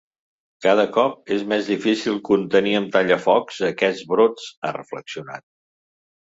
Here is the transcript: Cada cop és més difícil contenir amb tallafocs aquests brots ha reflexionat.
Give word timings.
Cada 0.65 0.85
cop 0.95 1.29
és 1.35 1.43
més 1.51 1.69
difícil 1.73 2.17
contenir 2.31 2.75
amb 2.81 2.91
tallafocs 2.97 3.63
aquests 3.71 4.09
brots 4.15 4.51
ha 4.71 4.75
reflexionat. 4.83 5.49